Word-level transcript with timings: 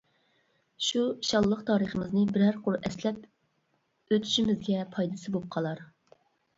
شۇ 0.85 1.03
شانلىق 1.31 1.61
تارىخىمىزنى 1.67 2.25
بىرەر 2.33 2.59
قۇر 2.65 2.79
ئەسلەپ 2.81 3.23
ئۆتۈشىمىزگە 3.29 4.85
پايدىسى 4.99 5.39
بولۇپ 5.41 5.51
قالار. 5.59 5.89